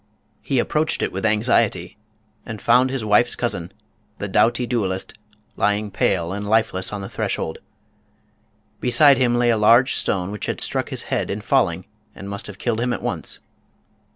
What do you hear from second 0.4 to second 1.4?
He approached it with